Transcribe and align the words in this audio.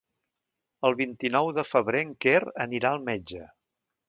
El 0.89 0.97
vint-i-nou 1.01 1.51
de 1.59 1.67
febrer 1.75 2.01
en 2.07 2.15
Quer 2.27 2.35
anirà 2.67 2.95
al 2.97 3.05
metge. 3.13 3.47